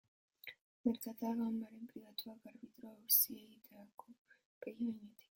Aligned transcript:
Merkatal 0.85 1.35
ganbaren 1.41 1.83
pribatuak 1.91 2.47
arbitro 2.51 2.89
auzitegietako 2.93 4.07
epaileen 4.15 4.81
gainetik. 4.87 5.29